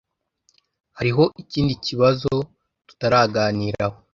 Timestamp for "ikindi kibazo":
1.41-2.31